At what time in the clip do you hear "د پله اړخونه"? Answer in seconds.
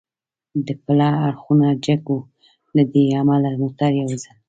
0.65-1.67